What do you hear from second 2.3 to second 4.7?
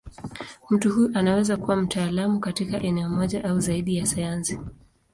katika eneo moja au zaidi ya sayansi.